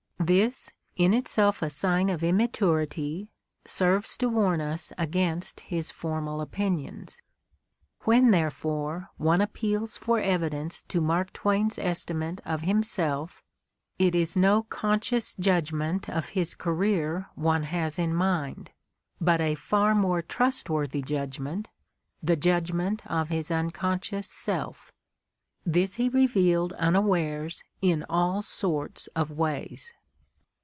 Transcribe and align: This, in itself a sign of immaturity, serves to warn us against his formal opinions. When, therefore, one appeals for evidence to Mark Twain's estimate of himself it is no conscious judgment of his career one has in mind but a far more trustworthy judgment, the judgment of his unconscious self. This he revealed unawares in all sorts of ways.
This, 0.23 0.69
in 0.95 1.15
itself 1.15 1.63
a 1.63 1.69
sign 1.71 2.07
of 2.11 2.23
immaturity, 2.23 3.31
serves 3.65 4.15
to 4.17 4.29
warn 4.29 4.61
us 4.61 4.93
against 4.95 5.61
his 5.61 5.89
formal 5.89 6.41
opinions. 6.41 7.23
When, 8.01 8.29
therefore, 8.29 9.09
one 9.17 9.41
appeals 9.41 9.97
for 9.97 10.19
evidence 10.19 10.83
to 10.83 11.01
Mark 11.01 11.33
Twain's 11.33 11.79
estimate 11.79 12.39
of 12.45 12.61
himself 12.61 13.41
it 13.97 14.13
is 14.13 14.37
no 14.37 14.61
conscious 14.61 15.35
judgment 15.35 16.07
of 16.07 16.29
his 16.29 16.53
career 16.53 17.27
one 17.33 17.63
has 17.63 17.97
in 17.97 18.13
mind 18.13 18.69
but 19.19 19.41
a 19.41 19.55
far 19.55 19.95
more 19.95 20.21
trustworthy 20.21 21.01
judgment, 21.01 21.67
the 22.21 22.35
judgment 22.35 23.01
of 23.07 23.29
his 23.29 23.49
unconscious 23.49 24.27
self. 24.29 24.93
This 25.65 25.95
he 25.95 26.09
revealed 26.09 26.73
unawares 26.73 27.63
in 27.81 28.05
all 28.07 28.43
sorts 28.43 29.07
of 29.07 29.31
ways. 29.31 29.91